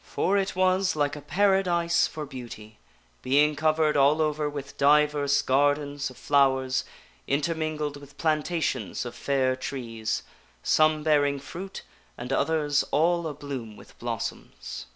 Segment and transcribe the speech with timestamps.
[0.03, 2.79] For it was like a Paradise for beauty,
[3.21, 6.85] being covered all over with divers gardens of flowers,
[7.27, 10.23] inter mingled with plantations of fair trees,
[10.63, 11.83] some bearing fruit
[12.17, 14.87] and others all a bloom with blossoms.